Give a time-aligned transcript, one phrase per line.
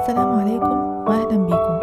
[0.00, 0.70] السلام عليكم
[1.08, 1.80] وأهلا بيكم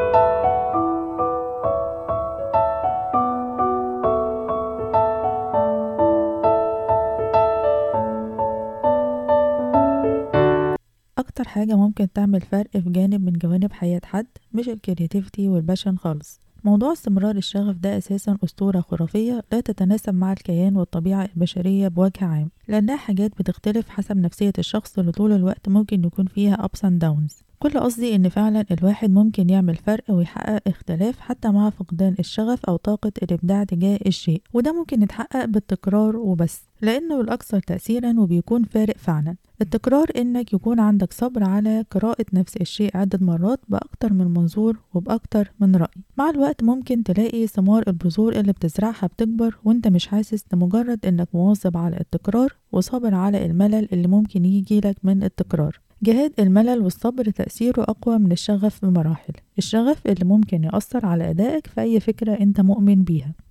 [11.18, 15.60] أكتر حاجة ممكن تعمل فرق في جانب من جوانب حياة حد مش ال creativity وال
[15.60, 16.40] passion خالص.
[16.64, 22.50] موضوع استمرار الشغف ده أساسا أسطورة خرافية لا تتناسب مع الكيان والطبيعة البشرية بوجه عام
[22.68, 27.47] لأنها حاجات بتختلف حسب نفسية الشخص اللي طول الوقت ممكن يكون فيها ups and downs.
[27.60, 32.76] كل قصدي إن فعلا الواحد ممكن يعمل فرق ويحقق اختلاف حتى مع فقدان الشغف أو
[32.76, 39.36] طاقة الإبداع تجاه الشيء وده ممكن يتحقق بالتكرار وبس لأنه الأكثر تأثيرا وبيكون فارق فعلا.
[39.62, 45.52] التكرار إنك يكون عندك صبر على قراءة نفس الشيء عدة مرات بأكتر من منظور وبأكتر
[45.60, 46.04] من رأي.
[46.18, 51.78] مع الوقت ممكن تلاقي ثمار البذور اللي بتزرعها بتكبر وأنت مش حاسس لمجرد إنك مواظب
[51.78, 55.80] على التكرار وصابر على الملل اللي ممكن يجيلك من التكرار.
[56.04, 59.34] جهاد الملل والصبر تأثيره أقوى من الشغف بمراحل.
[59.58, 63.47] الشغف اللي ممكن يأثر على أدائك في أي فكرة أنت مؤمن بيها.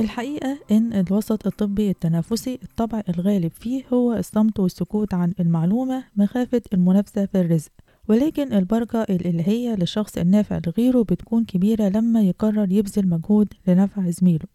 [0.00, 7.26] الحقيقة إن الوسط الطبي التنافسي الطبع الغالب فيه هو الصمت والسكوت عن المعلومة مخافة المنافسة
[7.26, 7.70] في الرزق.
[8.08, 14.46] ولكن البركة الإلهية للشخص النافع لغيره بتكون كبيرة لما يقرر يبذل مجهود لنفع زميله.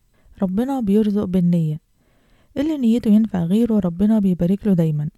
[0.42, 1.80] ربنا بيرزق بالنية.
[2.58, 5.10] اللي نيته ينفع غيره ربنا بيبارك له دايما.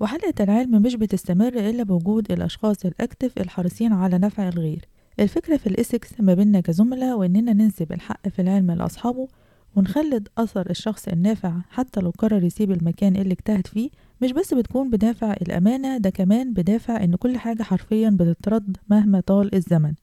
[0.00, 4.88] وحلقة العلم مش بتستمر إلا بوجود الأشخاص الأكتف الحريصين على نفع الغير.
[5.20, 9.28] الفكرة في الإسكس ما بيننا كزملاء وإننا ننسب الحق في العلم لأصحابه
[9.76, 13.90] ونخلد أثر الشخص النافع حتى لو قرر يسيب المكان اللي اجتهد فيه.
[14.22, 19.54] مش بس بتكون بدافع الأمانة ده كمان بدافع إن كل حاجة حرفيا بتترد مهما طال
[19.54, 19.94] الزمن.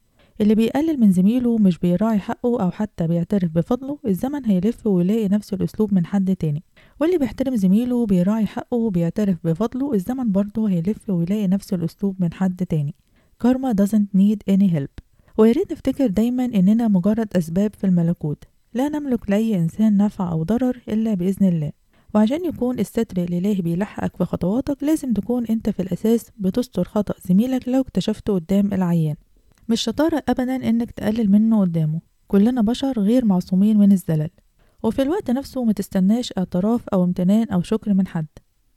[0.41, 5.53] اللي بيقلل من زميله مش بيراعي حقه أو حتى بيعترف بفضله الزمن هيلف ويلاقي نفس
[5.53, 6.63] الأسلوب من حد تاني.
[6.99, 12.65] واللي بيحترم زميله بيراعي حقه وبيعترف بفضله الزمن برضه هيلف ويلاقي نفس الأسلوب من حد
[12.65, 12.95] تاني.
[13.43, 15.03] Karma doesn't need any help.
[15.37, 18.43] وياريت نفتكر دايما إننا مجرد أسباب في الملكوت.
[18.73, 21.71] لا نملك لأي إنسان نفع أو ضرر إلا بإذن الله.
[22.15, 27.69] وعشان يكون الستر الإلهي بيلحقك في خطواتك لازم تكون أنت في الأساس بتستر خطأ زميلك
[27.69, 29.15] لو اكتشفته قدام العيان.
[29.69, 32.01] مش شطارة أبدا إنك تقلل منه قدامه.
[32.27, 34.29] كلنا بشر غير معصومين من الزلل.
[34.83, 38.27] وفي الوقت نفسه متستناش اعتراف أو امتنان أو شكر من حد.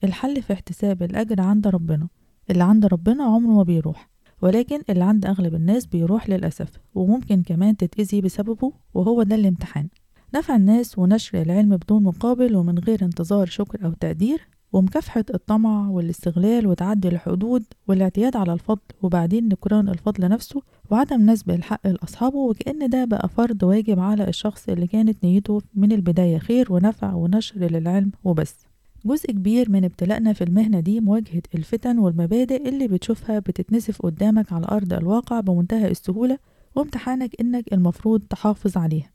[0.04, 2.08] الحل في احتساب الأجر عند ربنا.
[2.50, 4.11] اللي عند ربنا عمره ما بيروح.
[4.42, 9.88] ولكن اللي عند أغلب الناس بيروح للأسف وممكن كمان تتأذي بسببه وهو ده الامتحان.
[10.34, 16.66] نفع الناس ونشر العلم بدون مقابل ومن غير انتظار شكر أو تقدير ومكافحة الطمع والاستغلال
[16.66, 23.04] وتعدي الحدود والاعتياد على الفضل وبعدين نكران الفضل نفسه وعدم نسب الحق لأصحابه وكأن ده
[23.04, 28.71] بقى فرض واجب على الشخص اللي كانت نيته من البداية خير ونفع ونشر للعلم وبس.
[29.04, 34.66] جزء كبير من ابتلائنا في المهنة دي مواجهة الفتن والمبادئ اللي بتشوفها بتتنسف قدامك على
[34.70, 36.38] أرض الواقع بمنتهى السهولة
[36.74, 39.10] وامتحانك إنك المفروض تحافظ عليها.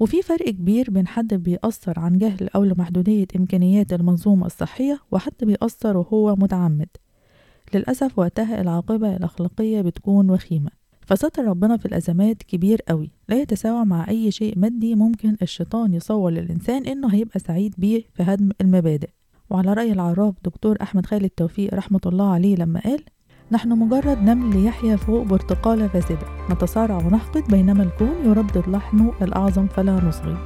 [0.00, 5.96] وفي فرق كبير بين حد بيأثر عن جهل أو لمحدودية إمكانيات المنظومة الصحية وحد بيأثر
[5.96, 6.88] وهو متعمد.
[7.74, 10.70] للأسف وقتها العاقبة الأخلاقية بتكون وخيمة.
[11.06, 13.10] فستر ربنا في الأزمات كبير قوي.
[13.28, 18.22] لا يتساوى مع أي شيء مادي ممكن الشيطان يصور للإنسان إنه هيبقى سعيد بيه في
[18.22, 19.08] هدم المبادئ.
[19.50, 23.04] وعلى رأي العراف دكتور أحمد خالد توفيق رحمة الله عليه لما قال
[23.52, 30.04] نحن مجرد نمل يحيا فوق برتقالة فاسدة نتصارع ونحقد بينما الكون يردد لحنه الأعظم فلا
[30.04, 30.36] نصغي.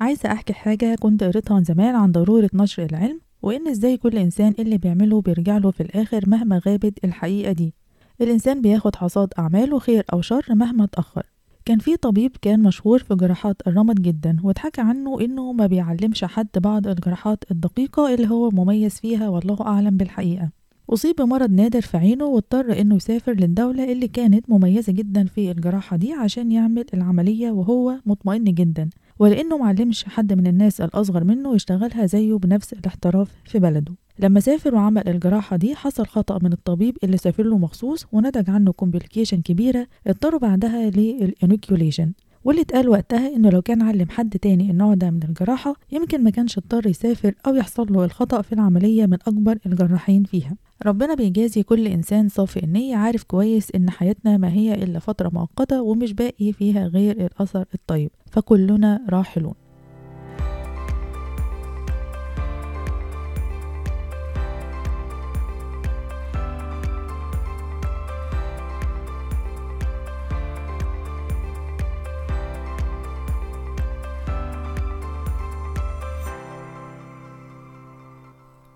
[0.00, 4.54] عايزة أحكي حاجة كنت قريتها من زمان عن ضرورة نشر العلم وإن إزاي كل إنسان
[4.58, 7.74] اللي بيعمله بيرجع له في الآخر مهما غابت الحقيقة دي.
[8.20, 11.26] الإنسان بياخد حصاد أعماله خير أو شر مهما اتأخر.
[11.64, 16.48] كان في طبيب كان مشهور في جراحات الرمد جدا واتحكى عنه إنه ما بيعلمش حد
[16.56, 20.50] بعض الجراحات الدقيقة اللي هو مميز فيها والله أعلم بالحقيقة.
[20.90, 25.96] أصيب بمرض نادر في عينه واضطر إنه يسافر للدولة اللي كانت مميزة جدا في الجراحة
[25.96, 28.90] دي عشان يعمل العملية وهو مطمئن جدا.
[29.18, 33.92] ولأنه معلمش حد من الناس الأصغر منه يشتغلها زيه بنفس الاحتراف في بلده.
[34.18, 38.72] لما سافر وعمل الجراحة دي حصل خطأ من الطبيب اللي سافر له مخصوص ونتج عنه
[38.72, 42.12] complication كبيرة اضطروا بعدها لل enucleation
[42.44, 46.30] واللي اتقال وقتها إنه لو كان علم حد تاني النوع ده من الجراحة يمكن ما
[46.30, 50.56] كانش اضطر يسافر أو يحصل له الخطأ في العملية من أكبر الجراحين فيها.
[50.86, 55.82] ربنا بيجازي كل إنسان صافي النية عارف كويس إن حياتنا ما هي إلا فترة مؤقتة
[55.82, 59.54] ومش باقي فيها غير الأثر الطيب فكلنا راحلون.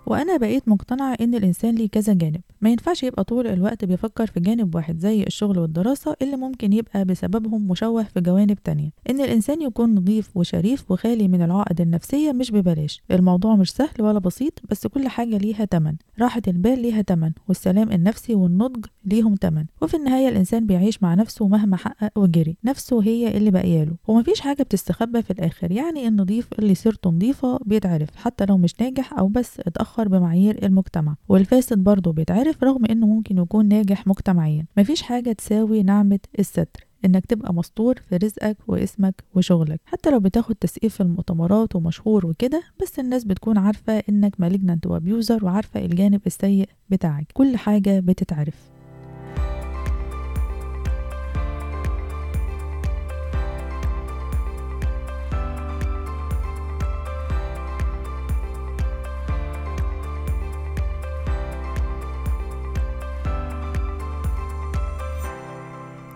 [0.08, 2.40] وأنا بقيت مقتنعة إن الإنسان ليه كذا جانب.
[2.60, 7.04] ما ينفعش يبقى طول الوقت بيفكر في جانب واحد زي الشغل والدراسة اللي ممكن يبقى
[7.04, 8.90] بسببهم مشوه في جوانب تانية.
[9.10, 13.02] إن الإنسان يكون نظيف وشريف وخالي من العقد النفسية مش ببلاش.
[13.10, 15.94] الموضوع مش سهل ولا بسيط بس كل حاجة ليها تمن.
[16.20, 19.64] راحة البال ليها تمن والسلام النفسي والنضج ليهم تمن.
[19.82, 22.56] وفي النهاية الإنسان بيعيش مع نفسه مهما حقق وجري.
[22.64, 25.72] نفسه هي اللي باقياله ومفيش حاجة بتستخبى في الآخر.
[25.72, 29.97] يعني النظيف اللي سيرته نظيفة بيتعرف حتى لو مش ناجح أو بس اتأخر.
[30.04, 34.66] بمعايير المجتمع والفاسد برضه بيتعرف رغم إنه ممكن يكون ناجح مجتمعيا.
[34.76, 39.80] مفيش حاجة تساوي نعمة الستر إنك تبقى مستور في رزقك واسمك وشغلك.
[39.84, 45.44] حتى لو بتاخد تسقيف في المؤتمرات ومشهور وكده بس الناس بتكون عارفة إنك مالجنانت وابيوزر
[45.44, 47.26] وعارفة الجانب السيء بتاعك.
[47.34, 48.77] كل حاجة بتتعرف.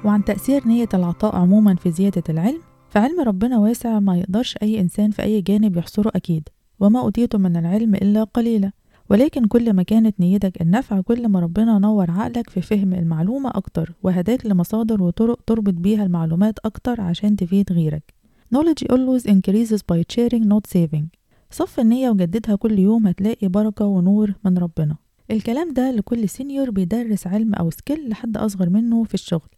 [0.05, 2.61] وعن تأثير نية العطاء عموما في زيادة العلم
[2.91, 6.49] فعلم ربنا واسع ما يقدرش أي إنسان في أي جانب يحصره أكيد
[6.81, 8.73] وما أوتيتم من العلم إلا قليلا.
[9.11, 13.93] ولكن كل ما كانت نيتك النفع كل ما ربنا نور عقلك في فهم المعلومة أكتر
[14.03, 18.15] وهداك لمصادر وطرق تربط بيها المعلومات أكتر عشان تفيد غيرك.
[18.55, 21.05] Knowledge always increases by sharing not saving.
[21.51, 24.97] صف النية وجددها كل يوم هتلاقي بركة ونور من ربنا.
[25.31, 29.49] الكلام ده لكل senior بيدرس علم أو skill لحد أصغر منه في الشغل.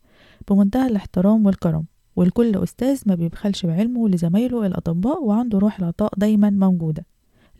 [0.51, 1.85] بمنتهى الاحترام والكرم
[2.17, 7.07] والكل أستاذ ما بيبخلش بعلمه لزمايله الأطباء وعنده روح العطاء دايما موجودة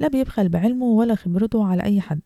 [0.01, 2.21] لا بيبخل بعلمه ولا خبرته على أي حد.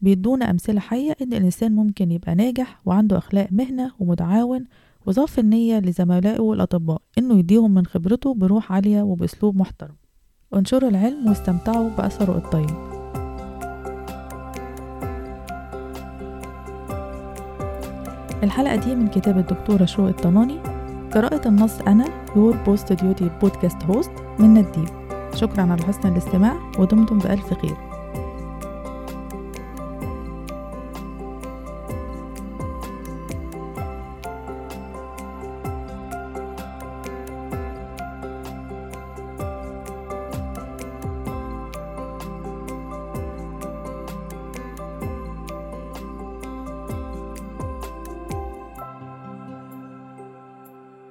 [0.00, 4.64] بيدونا أمثلة حية إن الإنسان ممكن يبقى ناجح وعنده أخلاق مهنة ومتعاون
[5.06, 9.96] وصافي النية لزملائه الأطباء إنه يديهم من خبرته بروح عالية وبأسلوب محترم.
[10.54, 12.87] انشروا العلم واستمتعوا بأثره الطيب.
[18.42, 20.58] الحلقة دي من كتاب الدكتورة شروق الطناني
[21.14, 22.04] قراءة النص أنا
[22.36, 24.88] your post duty podcast host من نديب
[25.34, 27.87] شكرا على حسن الاستماع ودمتم بألف خير.